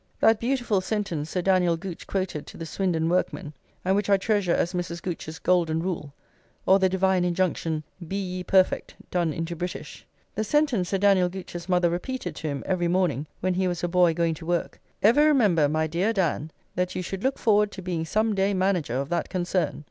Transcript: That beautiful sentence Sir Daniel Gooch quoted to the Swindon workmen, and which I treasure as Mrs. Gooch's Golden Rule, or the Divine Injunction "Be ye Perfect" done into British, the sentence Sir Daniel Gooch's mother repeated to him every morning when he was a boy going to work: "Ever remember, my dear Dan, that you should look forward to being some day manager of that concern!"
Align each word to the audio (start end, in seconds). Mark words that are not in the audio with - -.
That 0.19 0.39
beautiful 0.39 0.81
sentence 0.81 1.29
Sir 1.29 1.43
Daniel 1.43 1.77
Gooch 1.77 2.07
quoted 2.07 2.47
to 2.47 2.57
the 2.57 2.65
Swindon 2.65 3.07
workmen, 3.07 3.53
and 3.85 3.95
which 3.95 4.09
I 4.09 4.17
treasure 4.17 4.51
as 4.51 4.73
Mrs. 4.73 4.99
Gooch's 4.99 5.37
Golden 5.37 5.79
Rule, 5.79 6.11
or 6.65 6.79
the 6.79 6.89
Divine 6.89 7.23
Injunction 7.23 7.83
"Be 8.07 8.15
ye 8.15 8.43
Perfect" 8.43 8.95
done 9.11 9.31
into 9.31 9.55
British, 9.55 10.07
the 10.33 10.43
sentence 10.43 10.89
Sir 10.89 10.97
Daniel 10.97 11.29
Gooch's 11.29 11.69
mother 11.69 11.91
repeated 11.91 12.35
to 12.37 12.47
him 12.47 12.63
every 12.65 12.87
morning 12.87 13.27
when 13.41 13.53
he 13.53 13.67
was 13.67 13.83
a 13.83 13.87
boy 13.87 14.15
going 14.15 14.33
to 14.33 14.45
work: 14.47 14.81
"Ever 15.03 15.23
remember, 15.27 15.69
my 15.69 15.85
dear 15.85 16.13
Dan, 16.13 16.49
that 16.73 16.95
you 16.95 17.03
should 17.03 17.21
look 17.23 17.37
forward 17.37 17.71
to 17.73 17.83
being 17.83 18.03
some 18.03 18.33
day 18.33 18.55
manager 18.55 18.95
of 18.95 19.09
that 19.09 19.29
concern!" 19.29 19.79